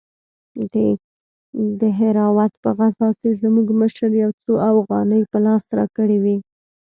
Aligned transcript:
د 0.73 0.75
دهراوت 1.81 2.53
په 2.63 2.69
غزا 2.77 3.09
کښې 3.19 3.31
زموږ 3.41 3.67
مشر 3.81 4.09
يو 4.23 4.31
څو 4.41 4.51
اوغانۍ 4.69 5.21
په 5.31 5.37
لاس 5.45 5.63
راکړې 5.77 6.17
وې. 6.23 6.37